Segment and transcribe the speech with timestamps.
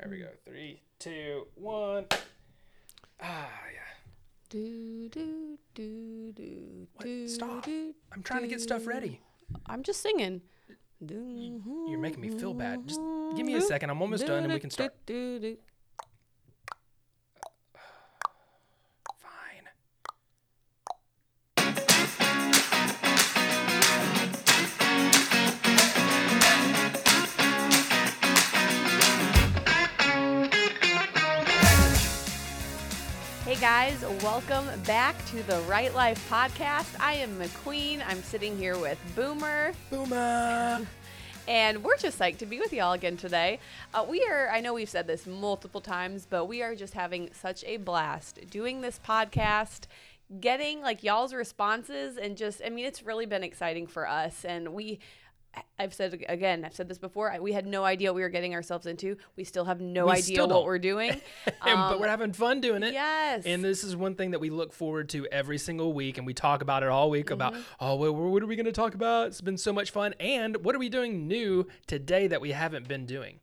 [0.00, 0.28] There we go.
[0.46, 2.06] Three, two, one.
[3.20, 3.80] Ah, yeah.
[4.48, 7.04] Do, do, do, do, What?
[7.04, 7.66] do, Stop.
[7.66, 9.20] do, I'm trying to get stuff ready.
[9.66, 10.40] I'm just singing.
[11.06, 12.88] You're making me feel bad.
[12.88, 13.00] Just
[13.36, 13.90] give me a second.
[13.90, 14.94] I'm almost done and we can start.
[33.50, 36.94] Hey guys, welcome back to the Right Life podcast.
[37.00, 38.00] I am McQueen.
[38.06, 40.86] I'm sitting here with Boomer, Boomer.
[41.48, 43.58] and we're just psyched to be with y'all again today.
[43.92, 47.28] Uh, we are, I know we've said this multiple times, but we are just having
[47.32, 49.86] such a blast doing this podcast,
[50.38, 54.44] getting like y'all's responses, and just, I mean, it's really been exciting for us.
[54.44, 55.00] And we,
[55.78, 57.32] I've said again, I've said this before.
[57.32, 59.16] I- We had no idea what we were getting ourselves into.
[59.36, 61.10] We still have no We idea what we're doing.
[61.66, 62.92] And- Um, but we're having fun doing it.
[62.92, 63.44] yes.
[63.46, 66.34] And this is one thing that we look forward to every single week, and we
[66.34, 67.62] talk about it all week about, Mm-hmm.
[67.80, 69.28] oh, well, what are we going to talk about?
[69.28, 70.14] It's been so much fun.
[70.20, 73.40] And what are we doing new today that we haven't been doing?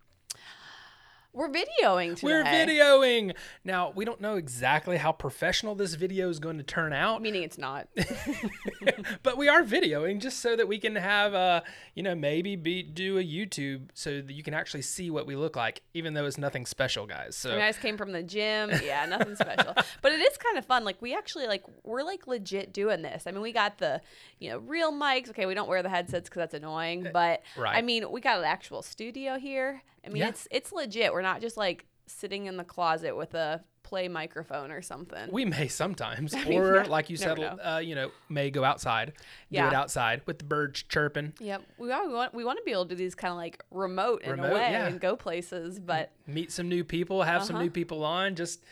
[1.37, 2.27] We're videoing today.
[2.27, 3.35] We're videoing.
[3.63, 7.43] Now, we don't know exactly how professional this video is going to turn out, Meaning
[7.43, 7.87] it's not.
[9.23, 11.61] but we are videoing just so that we can have, uh,
[11.95, 15.35] you know, maybe be, do a YouTube so that you can actually see what we
[15.35, 17.35] look like, even though it's nothing special, guys.
[17.35, 18.71] So, I I just came from the gym.
[18.83, 19.73] Yeah, nothing special.
[20.01, 20.83] But it is kind of fun.
[20.85, 23.25] Like we actually like we're like legit doing this.
[23.27, 24.01] I mean, we got the
[24.39, 25.29] you know real mics.
[25.29, 27.07] Okay, we don't wear the headsets because that's annoying.
[27.11, 29.83] But I Uh, mean, we got an actual studio here.
[30.07, 30.29] I mean, Yeah.
[30.29, 31.13] it's it's legit.
[31.13, 35.29] We're not just like sitting in the closet with a play microphone or something.
[35.31, 39.13] We may sometimes, mean, or yeah, like you said, uh, you know, may go outside,
[39.51, 42.63] do it outside with the birds chirping, Yep, we want, we want we want to
[42.65, 44.87] be able to do these kind of like remote in Remote, a way yeah.
[44.87, 47.63] and go places, but meet some new people, have some Uh-huh.
[47.65, 48.63] new people on, just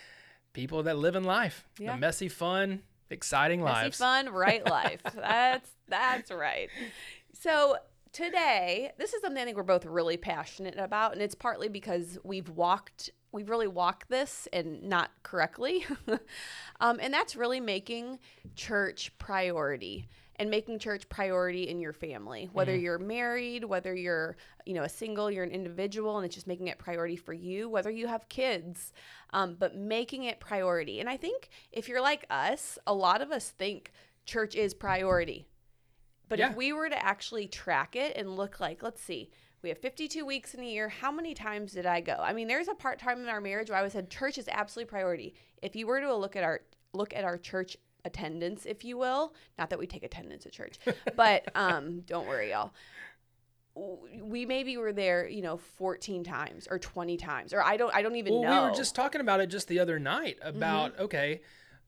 [0.54, 1.94] people that live in life, Yeah.
[1.94, 3.98] the messy, fun, exciting Messy lives.
[3.98, 5.02] fun, right life.
[5.16, 6.70] that's that's right.
[7.34, 7.78] So
[8.16, 12.18] today, this is something I think we're both really passionate about, and it's partly because
[12.24, 15.86] we've walked, we've really walked this and not correctly,
[16.80, 18.20] um, and that's really making
[18.56, 24.74] church priority and making church priority in your family whether you're married whether you're you
[24.74, 27.90] know a single you're an individual and it's just making it priority for you whether
[27.90, 28.92] you have kids
[29.32, 31.00] um, but making it priority.
[31.00, 33.94] And i think if you're like us a lot of us think
[34.26, 35.48] church is priority
[36.30, 36.50] but Yeah.
[36.50, 39.30] if we were to actually track it and look like let's see
[39.62, 42.48] we have 52 weeks in a year how many times did i go i mean
[42.48, 45.34] there's a part time in our marriage where i was said church is absolutely priority
[45.62, 46.62] if you were to look at our
[46.94, 47.76] look at our church
[48.06, 50.78] attendance if you will not that we take attendance at church
[51.16, 52.72] but um don't worry y'all
[54.22, 58.02] we maybe were there you know 14 times or 20 times or i don't i
[58.02, 58.64] don't even well, know Mm-hmm.
[58.66, 61.42] we were just talking about it just the other night about okay,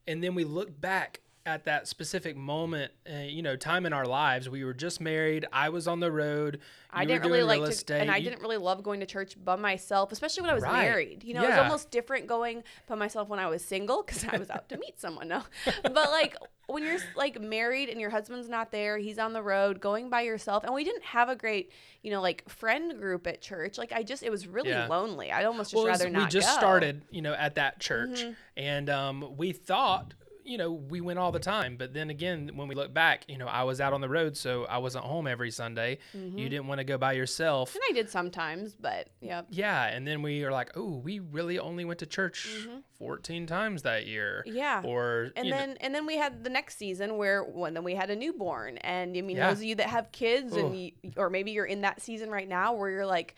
[0.05, 4.05] and then we look back at that specific moment, uh, you know, time in our
[4.05, 4.49] lives.
[4.49, 5.45] We were just married.
[5.53, 6.59] I was on the road.
[6.91, 8.01] I didn't really like to, estate.
[8.01, 10.81] and I didn't really love going to church by myself, especially when I was Right.
[10.89, 11.23] married.
[11.23, 14.35] You know, it was almost different going by myself when I was single because I
[14.37, 15.29] was out to meet someone.
[15.29, 15.41] No,
[15.83, 16.35] but like
[16.67, 20.21] when you're like married and your husband's not there, he's on the road, going by
[20.23, 21.71] yourself, and we didn't have a great,
[22.03, 23.77] you know, like friend group at church.
[23.77, 24.87] Like I just, it was really Yeah.
[24.87, 25.31] lonely.
[25.31, 26.25] I'd almost just well, rather it's- not.
[26.25, 26.51] we just go.
[26.51, 26.59] Mm-hmm.
[26.59, 28.25] started, you know, at that church,
[28.57, 30.13] and um, we thought,
[30.47, 31.75] you know, we went all the time.
[31.77, 34.37] But then again, when we look back, you know, I was out on the road,
[34.37, 35.97] so I wasn't home every Sunday.
[36.15, 36.37] Mm-hmm.
[36.37, 37.75] You didn't want to go by yourself.
[37.75, 39.41] and I did sometimes, but yeah.
[39.49, 42.47] Yeah, and then we are like, oh, we really only went to church
[42.97, 44.43] 14 times that year.
[44.47, 44.57] Mm-hmm.
[44.57, 44.81] Yeah.
[44.85, 47.83] Or And you know, then and then we had the next season where when then
[47.83, 49.49] we had a newborn and I mean Yeah.
[49.49, 50.65] those of you that have kids Ooh.
[50.65, 53.35] and you, or maybe you're in that season right now where you're like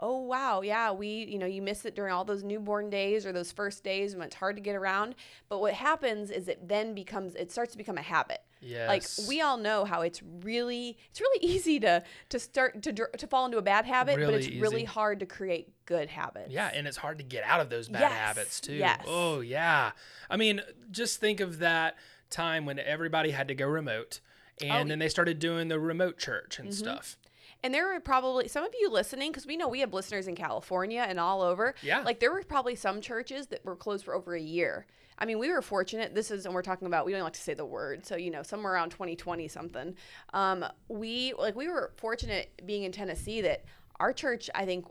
[0.00, 3.32] oh wow yeah we you know you miss it during all those newborn days or
[3.32, 5.14] those first days when it's hard to get around
[5.48, 9.18] but what happens is it then becomes it starts to become a habit Yes.
[9.18, 13.26] like we all know how it's really it's really easy to to start to to
[13.26, 16.70] fall into a bad habit but Really it's really hard to create good habits Yeah,
[16.74, 18.74] and it's hard to get out of those bad Yes, habits too.
[18.74, 19.02] yes.
[19.06, 19.92] Oh yeah.
[20.28, 21.96] I mean, just think of that
[22.30, 24.20] time when everybody had to go remote,
[24.60, 26.62] and Oh, then they started doing the remote church Mm-hmm.
[26.66, 27.18] and stuff.
[27.62, 30.34] And there were probably some of you listening because we know we have listeners in
[30.36, 31.74] California and all over.
[31.82, 32.00] Yeah.
[32.00, 34.86] Like there were probably some churches that were closed for over a year.
[35.18, 36.14] I mean, we were fortunate.
[36.14, 38.04] This is, and we're talking about, we don't like to say the word.
[38.04, 39.94] So, you know, somewhere around 2020 something.
[40.34, 43.64] Um, we, like, we were fortunate being in Tennessee that
[43.98, 44.84] our church, I think,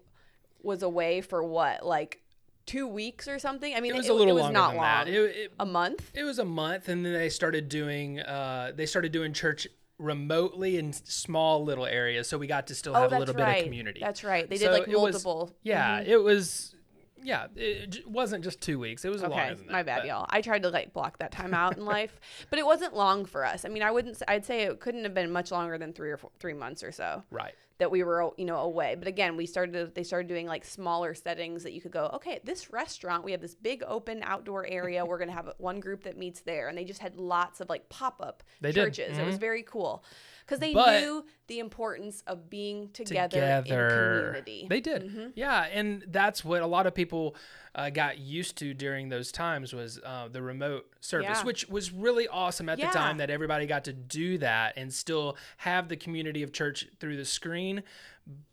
[0.64, 2.22] was away for what, like
[2.66, 3.76] two weeks or something?
[3.76, 4.84] I mean, It was a little it was longer not than long.
[4.86, 5.08] that.
[5.08, 6.12] It, it, a month?
[6.16, 10.78] it was a month, and then they started doing uh, they started doing church remotely
[10.78, 13.54] in small little areas, so we got to still Oh, have a little right.
[13.54, 14.00] bit of community.
[14.02, 14.50] That's right.
[14.50, 15.56] They did So like it was- multiple.
[15.64, 16.10] Yeah, mm-hmm.
[16.12, 16.75] it was
[17.24, 19.06] yeah, it wasn't just two weeks.
[19.06, 19.72] It was Okay, longer than that.
[19.72, 20.26] my bad, but- y'all.
[20.30, 22.20] I tried to like block that time out in life,
[22.50, 23.66] but it wasn't long for us.
[23.66, 24.22] I mean, I wouldn't.
[24.28, 26.92] I'd say it couldn't have been much longer than three or four, three months or
[26.92, 27.54] so Right.
[27.78, 28.96] that we were, you know, away.
[28.98, 29.96] But again, we started.
[29.96, 32.10] They started doing like smaller settings that you could go.
[32.16, 35.06] Okay, this restaurant, we have this big open outdoor area.
[35.06, 37.88] We're gonna have one group that meets there, and they just had lots of like
[37.90, 38.84] pop up They did.
[38.94, 39.18] churches.
[39.18, 39.42] It was mm-hmm.
[39.42, 40.04] very cool
[40.46, 43.30] because they But- knew the importance of being together,
[43.64, 43.86] together.
[43.88, 44.68] in community.
[44.70, 47.36] They did, yeah, and that's what a lot of people
[47.76, 51.44] uh, got used to during those times was uh, the remote service, Yeah.
[51.44, 52.88] which was really awesome at Yeah.
[52.88, 56.88] the time that everybody got to do that and still have the community of church
[57.00, 57.84] through the screen.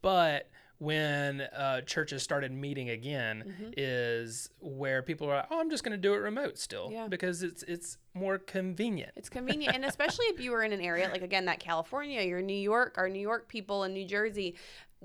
[0.00, 0.48] But
[0.82, 3.70] when uh, churches started meeting again, Mm-hmm.
[3.76, 7.06] is where people are like, "Oh, I'm just going to do it remote still Yeah.
[7.08, 11.08] because it's it's more convenient." It's convenient, and especially if you were in an area
[11.12, 14.56] like again that California, you're New York, our New York people in New Jersey,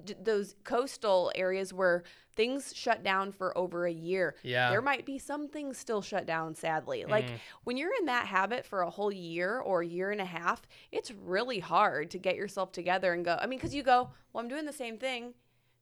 [0.04, 2.04] d- those coastal areas where
[2.36, 4.36] things shut down for over a year.
[4.44, 4.70] Yeah.
[4.70, 6.56] there might be some things still shut down.
[6.56, 7.26] Sadly, like
[7.66, 10.62] when you're in that habit for a whole year or a year and a half,
[10.92, 13.38] it's really hard to get yourself together and go.
[13.40, 15.34] I mean, because you go, well, I'm doing the same thing,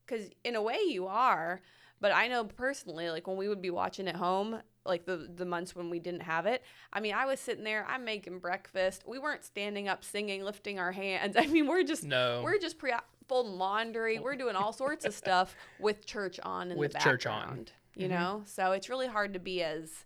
[0.06, 1.62] because in a way you are.
[2.02, 5.46] But I know personally, like when we would be watching at home, like the the
[5.46, 6.64] months when we didn't have it.
[6.94, 9.04] I mean, I was sitting there, I'm making breakfast.
[9.08, 11.36] We weren't standing up, singing, lifting our hands.
[11.40, 12.42] I mean, we're just No.
[12.44, 12.92] we're just pre
[13.28, 14.20] folding laundry.
[14.20, 17.66] We're doing all sorts of stuff with church on in With the church on.
[17.96, 18.14] You mm-hmm.
[18.14, 20.06] know, so it's really hard to be as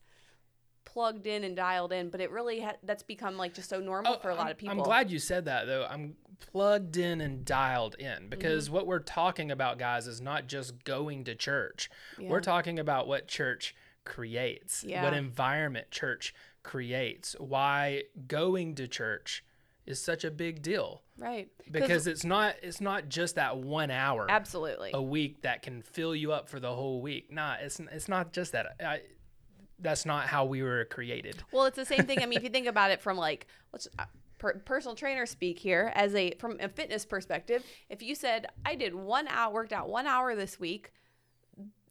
[0.86, 2.10] plugged in and dialed in.
[2.10, 4.44] But it really ha- that's become like just so normal oh, for a lot Oh,
[4.44, 4.78] I'm- of people.
[4.78, 5.86] I'm glad you said that though.
[5.90, 8.74] I'm plugged in and dialed in because Mm-hmm.
[8.76, 11.90] what we're talking about, guys, is not just going to church.
[12.18, 12.30] Yeah.
[12.30, 13.76] We're talking about what church
[14.06, 15.04] creates, Yeah.
[15.04, 16.34] what environment church
[16.64, 19.44] creates, why going to church
[19.86, 21.02] is such a big deal.
[21.18, 25.82] right Because it's not it's not just that one hour absolutely a week that can
[25.82, 27.32] fill you up for the whole week.
[27.32, 28.76] Nah, it's it's not just that.
[28.84, 29.02] I,
[29.80, 31.42] that's not how we were created.
[31.54, 32.22] Well, it's the same thing.
[32.22, 33.88] I mean, if you think about it from like let's
[34.40, 37.64] per, personal trainer speak here as a from a fitness perspective.
[37.90, 40.92] If you said I did one hour, worked out one hour this week,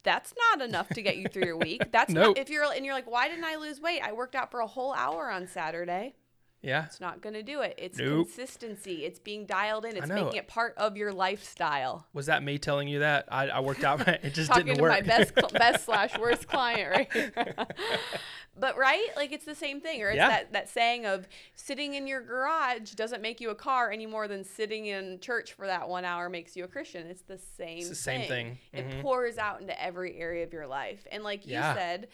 [0.02, 1.82] that's not enough to get you through your week.
[1.92, 2.36] That's Nope.
[2.36, 4.00] not if you're and you're like, why didn't I lose weight?
[4.02, 6.14] I worked out for a whole hour on Saturday.
[6.60, 6.86] Yeah.
[6.86, 7.74] It's not going to do it.
[7.78, 8.26] It's Nope.
[8.26, 9.04] consistency.
[9.04, 9.96] It's being dialed in.
[9.96, 12.06] It's making it part of your lifestyle.
[12.12, 13.26] Was that me telling you that?
[13.30, 14.00] I, I worked out.
[14.08, 14.90] It just talking didn't work.
[14.90, 17.54] Talking to my best cl- best slash worst client right here.
[18.58, 20.28] but right like it's the same thing or it's Yeah.
[20.28, 24.26] that, that saying of sitting in your garage doesn't make you a car any more
[24.26, 27.78] than sitting in church for that one hour makes you a christian it's the same
[27.78, 28.58] it's the same thing.
[28.74, 28.90] Mm-hmm.
[28.90, 32.08] it pours out into every area of your life and like you said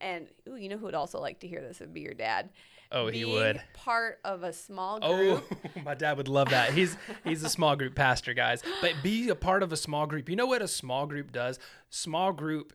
[0.00, 2.50] and ooh, you know who would also like to hear this would be your dad
[2.90, 3.60] Oh, he would.
[3.74, 5.16] part of a small oh.
[5.16, 5.44] group.
[5.76, 6.72] Oh, my dad would love that.
[6.72, 8.62] He's he's a small group pastor, guys.
[8.80, 10.28] But be a part of a small group.
[10.28, 11.58] You know what a small group does?
[11.90, 12.72] Small group,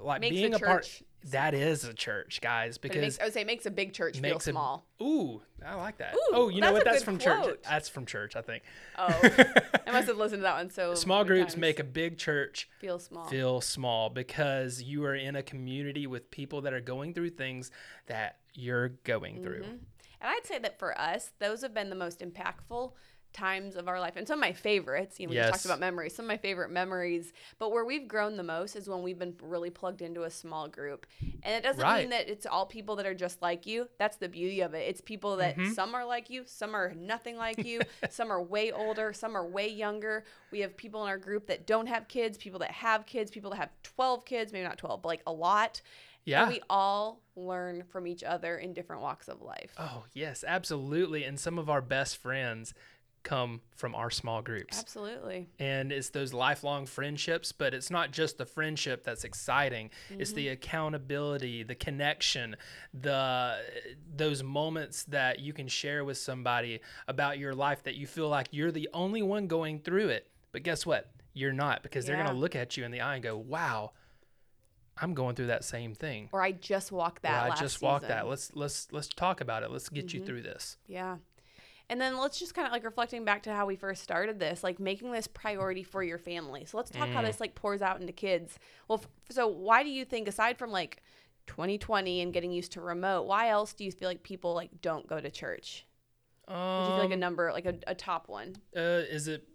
[0.00, 2.76] like Makes being a part that is a church, guys.
[2.76, 5.98] Because makes, i would say makes a big church feel a- small ooh, I like
[5.98, 6.14] that.
[6.14, 6.84] Ooh, oh, you know what?
[6.84, 7.58] That's from church.
[7.64, 8.62] That's from church, I think.
[8.98, 9.20] oh
[9.86, 11.60] i must have listened to that one so Small groups times.
[11.60, 16.30] make a big church feel small feel small because you are in a community with
[16.30, 17.70] people that are going through things
[18.06, 19.62] that you're going through.
[19.62, 19.76] Mm-hmm.
[20.20, 22.92] And I'd say that for us, those have been the most impactful
[23.34, 25.20] times of our life and some of my favorites.
[25.20, 27.32] You know, we talked about memories, some of my favorite memories.
[27.58, 30.68] But where we've grown the most is when we've been really plugged into a small
[30.68, 31.06] group.
[31.42, 32.00] And it doesn't Right.
[32.02, 33.88] mean that it's all people that are just like you.
[33.98, 34.88] That's the beauty of it.
[34.88, 35.72] It's people that Mm-hmm.
[35.72, 39.44] some are like you, some are nothing like you, some are way older, some are
[39.46, 40.24] way younger.
[40.50, 43.50] We have people in our group that don't have kids, people that have kids, people
[43.50, 45.82] that have 12 kids, maybe not 12, but like a lot.
[46.24, 46.44] Yeah.
[46.44, 49.72] And we all learn from each other in different walks of life.
[49.78, 51.24] Oh, yes, absolutely.
[51.24, 52.72] And some of our best friends
[53.24, 54.78] come from our small groups.
[54.78, 55.48] Absolutely.
[55.58, 59.90] And it's those lifelong friendships, but it's not just the friendship that's exciting.
[60.10, 62.56] It's the accountability, the connection,
[62.92, 63.56] the
[64.14, 68.48] those moments that you can share with somebody about your life that you feel like
[68.52, 70.30] you're the only one going through it.
[70.52, 71.10] But guess what?
[71.32, 73.90] You're not because they're going to look at you in the eye and go, "Wow,
[74.96, 77.48] I'm going through that same thing." Or I just walked that.
[77.48, 78.08] Or I just walked that.
[78.08, 78.20] season.
[78.20, 78.30] Mm-hmm.
[78.30, 79.72] Let's let's let's talk about it.
[79.72, 80.76] Let's get you through this.
[80.86, 81.16] Yeah.
[81.90, 84.64] And then let's just kind of like reflecting back to how we first started this,
[84.64, 86.64] like making this priority for your family.
[86.64, 87.12] So let's talk Mm.
[87.12, 88.58] how this like pours out into kids.
[88.88, 91.02] Well, f- so why do you think aside from like
[91.46, 95.06] 2020 and getting used to remote, why else do you feel like people like don't
[95.06, 95.84] go to church?
[96.48, 98.56] Um, Do you feel like a number, like a, a top one?
[98.76, 99.46] uh, is it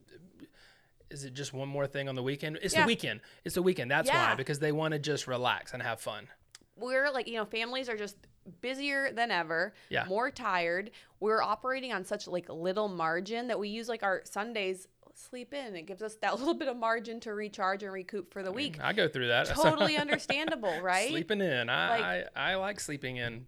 [1.09, 2.59] is it just one more thing on the weekend?
[2.61, 2.81] It's Yeah.
[2.81, 3.21] the weekend.
[3.43, 3.89] It's the weekend.
[3.89, 4.29] That's Yeah.
[4.29, 6.27] why because they want to just relax and have fun.
[6.75, 8.15] we're like you know families are just
[8.61, 10.05] busier than ever Yeah.
[10.05, 14.87] more tired we're operating on such like little margin that we use like our sundays
[15.13, 15.75] sleep in.
[15.75, 18.77] It gives us that little bit of margin to recharge and recoup for the week.
[18.81, 19.47] I go through that.
[19.47, 21.09] Totally understandable, right?
[21.09, 21.69] Sleeping in.
[21.69, 23.45] I, like, I, I like sleeping in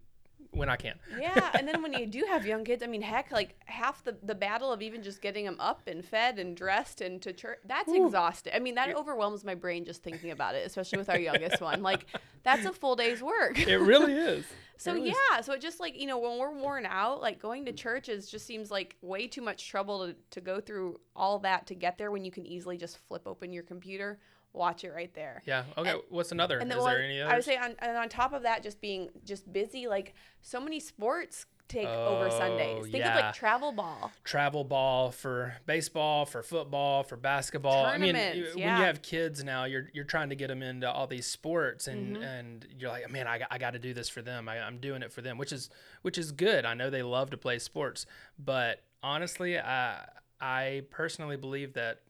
[0.52, 0.98] when I can.
[1.18, 4.16] yeah, and then when you do have young kids, I mean, heck, like half the
[4.22, 7.58] the battle of even just getting them up and fed and dressed and to church,
[7.64, 8.06] that's Ooh.
[8.06, 8.52] exhausting.
[8.54, 11.82] I mean, that overwhelms my brain just thinking about it, especially with our youngest one.
[11.82, 12.06] Like
[12.42, 13.58] that's a full day's work.
[13.58, 14.44] It really is.
[14.76, 15.46] So really yeah, is.
[15.46, 18.28] so it just like you know when we're worn out, like going to church is
[18.28, 21.98] just seems like way too much trouble to, to go through all that to get
[21.98, 24.18] there when you can easily just flip open your computer
[24.52, 25.42] watch it right there.
[25.44, 25.64] Yeah.
[25.76, 25.90] Okay.
[25.90, 26.58] And, What's another?
[26.58, 27.32] And Is there any others?
[27.32, 29.86] I would say on and on top of that, just being just busy.
[29.86, 32.84] Like so many sports take oh, over Sundays.
[32.84, 33.18] Think yeah.
[33.18, 34.10] of like travel ball.
[34.24, 37.84] Travel ball for baseball, for football, for basketball.
[37.84, 38.32] I mean, yeah.
[38.54, 41.88] when you have kids now, you're you're trying to get them into all these sports,
[41.88, 42.22] and mm-hmm.
[42.22, 44.48] and you're like, man, I, I got to do this for them.
[44.48, 45.70] I, I'm doing it for them, which is
[46.02, 46.64] which is good.
[46.64, 48.06] I know they love to play sports,
[48.38, 50.06] but honestly, I
[50.40, 52.00] I personally believe that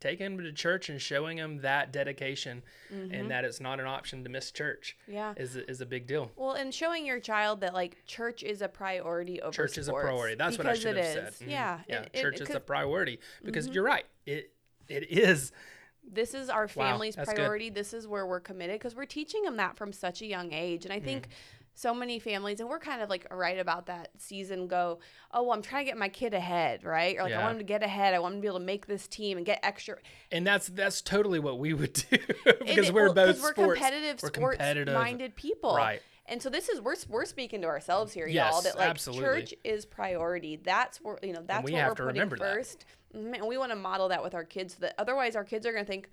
[0.00, 2.62] taking him to church and showing them that dedication
[2.92, 3.12] mm-hmm.
[3.12, 6.30] and that it's not an option to miss church yeah is, is a big deal
[6.36, 9.88] well and showing your child that like church is a priority over church sports, is
[9.88, 11.12] a priority that's what i should have is.
[11.14, 11.50] said mm-hmm.
[11.50, 13.74] yeah yeah it, church it, is a priority because mm-hmm.
[13.74, 14.52] you're right it
[14.88, 15.52] it is
[16.10, 17.74] this is our family's wow, priority good.
[17.74, 20.84] this is where we're committed because we're teaching them that from such a young age
[20.84, 21.32] and i think mm
[21.78, 24.98] so many families, and we're kind of like right about that season go,
[25.32, 27.16] oh, well, I'm trying to get my kid ahead, right?
[27.16, 27.38] Or like, yeah.
[27.38, 28.14] I want him to get ahead.
[28.14, 29.96] I want him to be able to make this team and get extra.
[30.32, 33.80] And that's that's totally what we would do because we're well, both we're sports.
[33.80, 34.94] competitive, we're sports competitive.
[34.94, 35.76] minded people.
[35.76, 36.02] Right.
[36.26, 38.62] And so this is we're we're speaking to ourselves here, yes, y'all.
[38.62, 39.24] That like absolutely.
[39.24, 40.56] church is priority.
[40.56, 42.86] That's where you know that's we what we're putting first.
[43.12, 43.18] That.
[43.18, 43.34] Mm-hmm.
[43.34, 44.74] And we want to model that with our kids.
[44.74, 46.10] So that otherwise, our kids are going to think,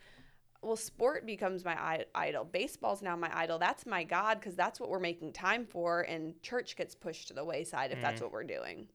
[0.65, 2.43] well, sport becomes my idol.
[2.43, 3.59] Baseball's now my idol.
[3.59, 6.01] That's my God because that's what we're making time for.
[6.01, 8.01] And church gets pushed to the wayside if mm.
[8.01, 8.87] that's what we're doing.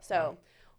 [0.00, 0.38] So, wow.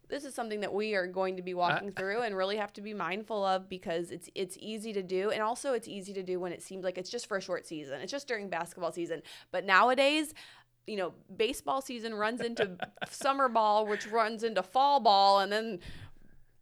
[0.09, 2.73] this is something that we are going to be walking uh, through and really have
[2.73, 6.23] to be mindful of because it's it's easy to do, and also it's easy to
[6.23, 8.01] do when it seems like it's just for a short season.
[8.01, 9.21] It's just during basketball season.
[9.51, 10.33] But nowadays,
[10.85, 12.71] you know, baseball season runs into
[13.09, 15.79] summer ball, which runs into fall ball, and then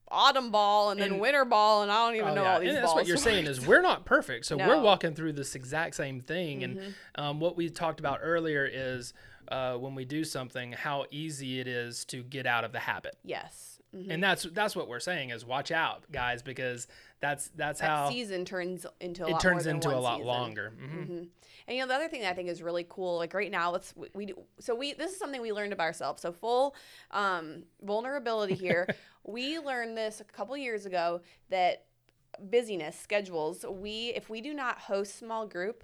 [0.09, 2.53] autumn ball and then and, winter ball and I don't even oh, know yeah.
[2.53, 2.95] all these and that's balls.
[2.95, 4.45] what you're saying is we're not perfect.
[4.45, 4.67] So no.
[4.67, 6.61] we're walking through this exact same thing.
[6.61, 6.79] Mm-hmm.
[6.79, 9.13] And um, what we talked about earlier is
[9.49, 13.17] uh, when we do something, how easy it is to get out of the habit.
[13.23, 13.79] Yes.
[13.95, 14.11] Mm-hmm.
[14.11, 16.87] And that's that's what we're saying is watch out, guys, because
[17.21, 20.27] that's that's that how season turns into a it lot turns into a lot season.
[20.27, 20.73] longer.
[20.81, 21.23] Mm-hmm.
[21.67, 23.71] And you know the other thing that I think is really cool, like right now,
[23.71, 26.21] let's we, we do, so we this is something we learned about ourselves.
[26.21, 26.75] So full
[27.11, 28.87] um, vulnerability here.
[29.25, 31.85] we learned this a couple years ago that
[32.39, 33.65] busyness schedules.
[33.67, 35.83] We if we do not host small group,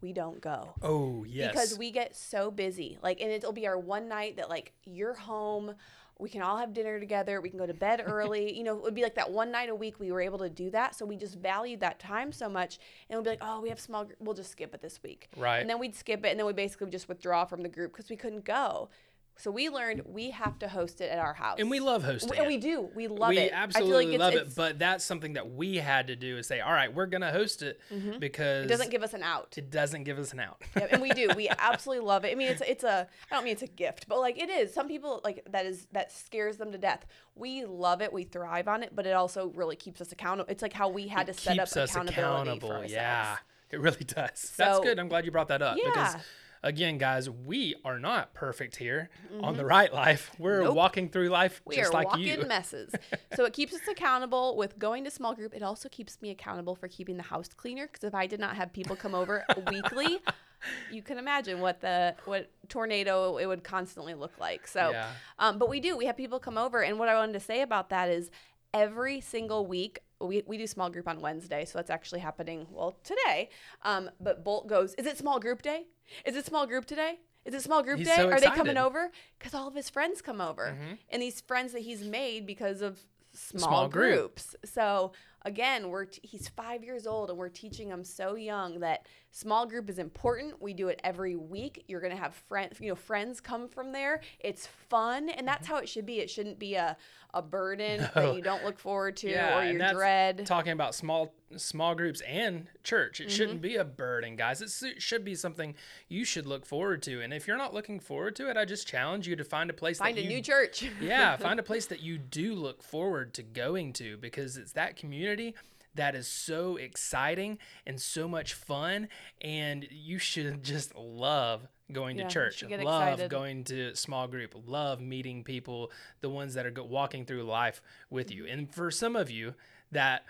[0.00, 0.74] we don't go.
[0.82, 1.52] Oh yes.
[1.52, 2.98] Because we get so busy.
[3.02, 5.74] Like, and it'll be our one night that like you're home
[6.18, 7.40] we can all have dinner together.
[7.40, 8.56] We can go to bed early.
[8.56, 10.48] you know, it would be like that one night a week we were able to
[10.48, 10.94] do that.
[10.94, 12.78] So we just valued that time so much.
[13.08, 15.28] And we'd be like, oh, we have small, we'll just skip it this week.
[15.36, 15.60] Right.
[15.60, 16.30] And then we'd skip it.
[16.30, 18.88] And then we basically just withdraw from the group because we couldn't go.
[19.38, 22.38] So we learned we have to host it at our house, and we love hosting.
[22.38, 22.88] And we do.
[22.94, 23.42] We love we it.
[23.44, 24.54] We absolutely like love it.
[24.54, 27.62] But that's something that we had to do is say, all right, we're gonna host
[27.62, 28.18] it mm-hmm.
[28.18, 29.54] because it doesn't give us an out.
[29.58, 30.62] It doesn't give us an out.
[30.74, 31.28] yeah, and we do.
[31.36, 32.32] We absolutely love it.
[32.32, 33.06] I mean, it's it's a.
[33.30, 34.72] I don't mean it's a gift, but like it is.
[34.72, 37.04] Some people like that is that scares them to death.
[37.34, 38.12] We love it.
[38.12, 40.50] We thrive on it, but it also really keeps us accountable.
[40.50, 42.68] It's like how we had it to set up accountability accountable.
[42.68, 42.92] for ourselves.
[42.92, 43.36] Yeah,
[43.70, 44.30] it really does.
[44.38, 44.98] So, that's good.
[44.98, 45.90] I'm glad you brought that up yeah.
[45.90, 46.16] because
[46.62, 49.44] again, guys, we are not perfect here mm-hmm.
[49.44, 50.30] on the right life.
[50.38, 50.74] We're nope.
[50.74, 52.24] walking through life we just like you.
[52.24, 52.92] We are walking messes.
[53.34, 55.54] so it keeps us accountable with going to small group.
[55.54, 58.56] It also keeps me accountable for keeping the house cleaner because if I did not
[58.56, 60.20] have people come over weekly,
[60.90, 64.66] you can imagine what the what tornado it would constantly look like.
[64.66, 65.10] So, yeah.
[65.38, 65.96] um, but we do.
[65.96, 68.30] We have people come over, and what I wanted to say about that is
[68.74, 72.96] every single week we, we do small group on Wednesday, so that's actually happening well
[73.04, 73.50] today.
[73.82, 75.84] Um, but Bolt goes, "Is it small group day?
[76.24, 77.18] Is it small group today?
[77.44, 78.16] Is it small group he's day?
[78.16, 79.10] So Are they coming over?
[79.38, 80.94] Because all of his friends come over, mm-hmm.
[81.10, 82.98] and these friends that he's made because of
[83.32, 84.50] small, small groups.
[84.50, 84.66] Group.
[84.66, 89.06] So again, we're t- he's five years old, and we're teaching him so young that
[89.36, 90.60] small group is important.
[90.62, 91.84] We do it every week.
[91.88, 94.22] You're gonna have friends, you know, friends come from there.
[94.40, 95.74] It's fun, and that's mm-hmm.
[95.74, 96.20] how it should be.
[96.20, 96.96] It shouldn't be a
[97.34, 98.08] a burden no.
[98.14, 100.46] that you don't look forward to yeah, or you dread.
[100.46, 103.36] Talking about small small groups and church, it mm-hmm.
[103.36, 104.62] shouldn't be a burden, guys.
[104.62, 105.74] It should be something
[106.08, 107.20] you should look forward to.
[107.20, 109.74] And if you're not looking forward to it, I just challenge you to find a
[109.74, 109.98] place.
[109.98, 110.88] Find a you, new church.
[111.00, 114.96] yeah, find a place that you do look forward to going to because it's that
[114.96, 115.54] community
[115.96, 119.08] that is so exciting and so much fun
[119.42, 122.62] and you should just love going Yeah, to church.
[122.62, 122.80] love
[123.14, 123.30] excited.
[123.30, 124.54] going to small group.
[124.66, 128.46] Love meeting people the ones that are go- walking through life with you.
[128.46, 129.54] And for some of you
[129.92, 130.24] that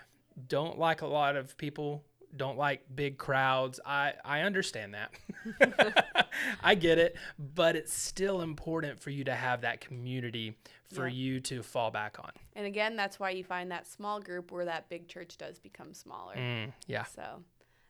[0.47, 2.03] don't like a lot of people
[2.35, 5.11] don't like big crowds i i understand that
[6.63, 7.15] i get it
[7.55, 10.55] but it's still important for you to have that community
[10.93, 11.13] for Yeah.
[11.13, 14.65] you to fall back on And again, that's why you find that small group where
[14.65, 16.33] that big church does become smaller.
[16.35, 17.43] Mm, yeah So,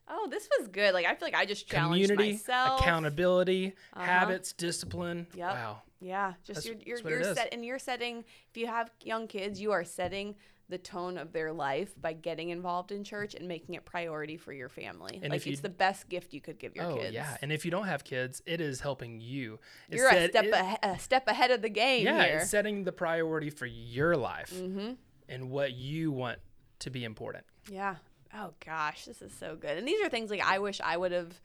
[0.07, 0.93] oh, this was good.
[0.95, 2.17] Like I feel like I just challenged myself.
[2.17, 2.81] community myself.
[2.81, 4.03] accountability Uh-huh.
[4.05, 5.51] habits discipline Yep.
[5.51, 7.37] wow Yeah, just That's- you're you're, that's what you're it is.
[7.37, 8.23] set and you're setting.
[8.49, 10.35] If you have young kids, you are setting
[10.69, 14.51] the tone of their life by getting involved in church and making it priority for
[14.51, 15.19] your family.
[15.23, 17.13] And like you- it's the best gift you could give your oh kids.
[17.13, 19.59] yeah and if you don't have kids it is helping you
[19.89, 22.37] It's you're a step it- ahe- a step ahead of the game yeah here.
[22.39, 24.93] it's setting the priority for your life mm-hmm.
[25.29, 26.39] and what you want
[26.79, 27.95] to be important Yeah.
[28.33, 29.77] Oh gosh, this is so good.
[29.77, 31.39] And these are things like I wish I would have.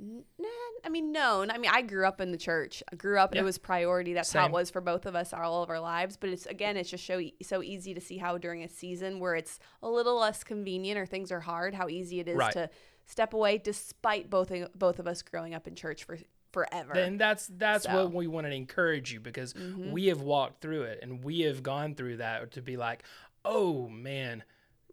[0.00, 0.48] Nah,
[0.84, 1.50] I mean, known.
[1.50, 2.82] I mean, I grew up in the church.
[2.92, 3.34] I grew up.
[3.34, 3.40] Yeah.
[3.40, 4.12] It was priority.
[4.12, 6.16] That's how it was for both of us all of our lives.
[6.16, 9.34] But it's again, it's just so so easy to see how during a season where
[9.34, 12.52] it's a little less convenient or things are hard, how easy it is Right.
[12.52, 12.70] to
[13.06, 16.16] step away, despite both both of us growing up in church for
[16.52, 16.92] forever.
[16.94, 17.94] and that's that's So.
[18.04, 19.90] what we want to encourage you because Mhm.
[19.92, 23.02] we have walked through it and we have gone through that to be like
[23.44, 24.42] oh man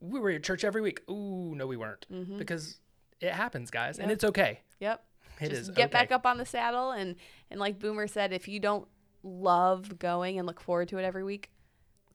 [0.02, 2.38] we were at church every week ooh no we weren't Mhm.
[2.38, 2.82] because
[3.22, 5.04] it happens guys and it's okay yep.
[5.42, 5.92] It just is get okay.
[5.92, 7.16] back up on the saddle and
[7.52, 8.88] and like Boomer said, if you don't
[9.22, 11.50] love going and look forward to it every week,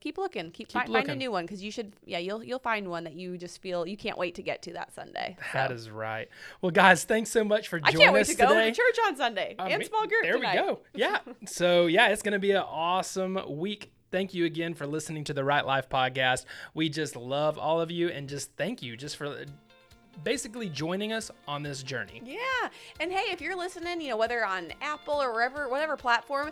[0.01, 0.51] keep looking.
[0.53, 1.93] Keep, Keep fi- find a new one because you should.
[2.07, 4.73] Yeah, you'll you'll find one that you just feel you can't wait to get to
[4.73, 5.37] that Sunday.
[5.53, 6.29] That So, is right
[6.63, 8.75] well guys thanks so much for joining us I can't wait to go today to
[8.77, 10.55] church on Sunday I and small group There tonight.
[10.55, 10.81] we go.
[10.95, 11.19] Yeah.
[11.47, 13.93] so yeah, it's gonna be an awesome week.
[14.11, 16.47] Thank you again for listening to the Right Life podcast.
[16.75, 19.45] We just love all of you and just thank you just for
[20.25, 22.23] basically joining us on this journey.
[22.25, 22.39] Yeah,
[23.01, 26.51] and hey, if you're listening, you know whether on Apple or wherever, whatever platform,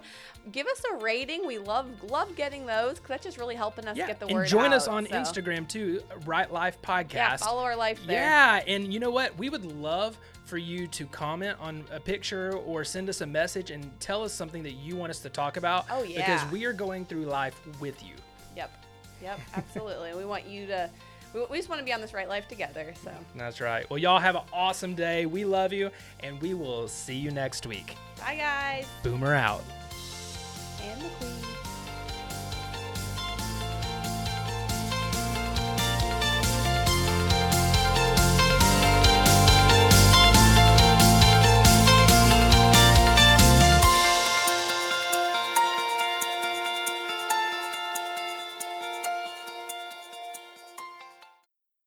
[0.52, 1.46] give us a rating.
[1.46, 4.34] We love love getting those because that's just really helping us Yeah, get the and
[4.34, 4.48] word out.
[4.48, 5.12] join us on so.
[5.12, 7.12] Instagram too, Right Life Podcast.
[7.14, 8.20] Yeah, follow our life there.
[8.22, 9.36] Yeah, and you know what?
[9.38, 13.70] We would love for you to comment on a picture or send us a message
[13.70, 15.84] and tell us something that you want us to talk about.
[15.90, 16.16] Oh, yeah.
[16.24, 18.14] Because we are going through life with you.
[18.56, 18.84] Yep.
[19.22, 19.40] Yep.
[19.56, 20.14] Absolutely.
[20.14, 20.88] we want you to
[21.34, 22.92] we, we just want to be on this right life together.
[23.02, 23.88] So that's right.
[23.90, 25.26] Well, y'all have an awesome day.
[25.26, 27.96] We love you, and we will see you next week.
[28.18, 28.86] Bye, guys.
[29.02, 29.62] Boomer out.
[30.82, 31.57] And the queen.